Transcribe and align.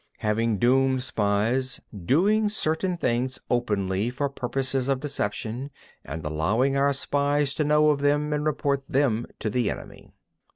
12. 0.21 0.29
Having 0.31 0.57
doomed 0.57 1.03
spies, 1.03 1.79
doing 1.95 2.49
certain 2.49 2.97
things 2.97 3.39
openly 3.51 4.09
for 4.09 4.29
purposes 4.29 4.87
of 4.87 4.99
deception, 4.99 5.69
and 6.03 6.25
allowing 6.25 6.75
our 6.75 6.87
own 6.87 6.93
spies 6.95 7.53
to 7.53 7.63
know 7.63 7.89
of 7.91 7.99
them 7.99 8.33
and 8.33 8.43
report 8.43 8.83
them 8.89 9.27
to 9.37 9.47
the 9.47 9.69
enemy. 9.69 10.11